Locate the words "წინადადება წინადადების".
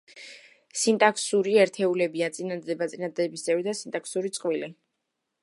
2.39-3.47